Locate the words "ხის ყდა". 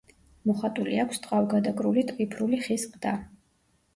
2.65-3.15